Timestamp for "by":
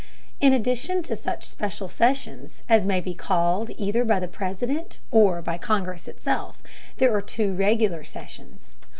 4.03-4.19, 5.43-5.59